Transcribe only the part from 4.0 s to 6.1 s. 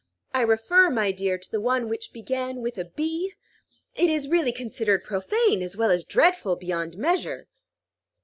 is really considered profane, as well as